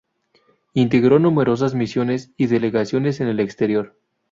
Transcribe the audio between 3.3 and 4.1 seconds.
exterior.